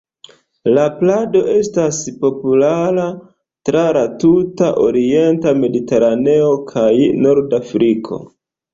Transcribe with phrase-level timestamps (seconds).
[0.77, 3.05] La plado estas populara
[3.71, 6.91] tra la tuta orienta Mediteraneo kaj
[7.25, 8.25] Nordafriko.